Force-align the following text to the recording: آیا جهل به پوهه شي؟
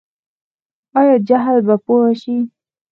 آیا 0.99 1.15
جهل 1.27 1.57
به 1.67 1.75
پوهه 1.85 2.13
شي؟ 2.21 2.37